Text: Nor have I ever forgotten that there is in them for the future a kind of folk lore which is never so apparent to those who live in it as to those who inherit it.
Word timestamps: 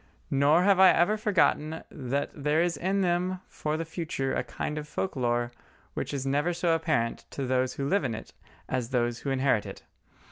Nor 0.31 0.63
have 0.63 0.79
I 0.79 0.89
ever 0.89 1.15
forgotten 1.15 1.83
that 1.91 2.31
there 2.33 2.59
is 2.59 2.75
in 2.75 3.01
them 3.01 3.39
for 3.47 3.77
the 3.77 3.85
future 3.85 4.33
a 4.33 4.43
kind 4.43 4.79
of 4.79 4.87
folk 4.87 5.15
lore 5.15 5.51
which 5.93 6.11
is 6.11 6.25
never 6.25 6.53
so 6.53 6.73
apparent 6.73 7.25
to 7.29 7.45
those 7.45 7.73
who 7.75 7.87
live 7.87 8.03
in 8.03 8.15
it 8.15 8.33
as 8.67 8.87
to 8.87 8.91
those 8.93 9.19
who 9.19 9.29
inherit 9.29 9.67
it. 9.67 9.83